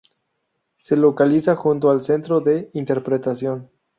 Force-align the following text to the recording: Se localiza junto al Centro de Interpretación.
Se 0.77 0.95
localiza 0.95 1.55
junto 1.55 1.91
al 1.91 2.01
Centro 2.01 2.39
de 2.41 2.71
Interpretación. 2.73 3.69